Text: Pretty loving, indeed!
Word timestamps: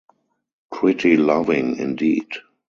Pretty 0.73 1.15
loving, 1.15 1.75
indeed! 1.79 2.25